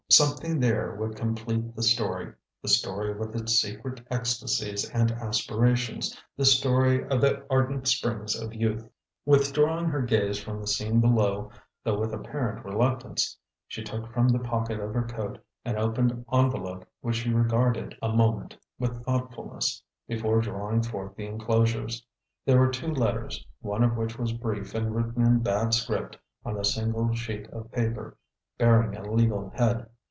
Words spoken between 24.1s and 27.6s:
was brief and written in bad script on a single sheet